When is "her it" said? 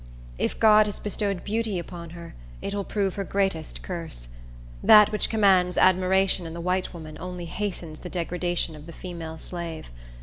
2.17-2.73